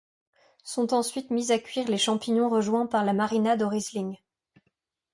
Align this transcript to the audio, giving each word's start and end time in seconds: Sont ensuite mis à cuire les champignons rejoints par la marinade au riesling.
Sont 0.63 0.95
ensuite 0.95 1.29
mis 1.29 1.51
à 1.51 1.59
cuire 1.59 1.87
les 1.87 1.99
champignons 1.99 2.49
rejoints 2.49 2.87
par 2.87 3.05
la 3.05 3.13
marinade 3.13 3.61
au 3.61 3.69
riesling. 3.69 4.17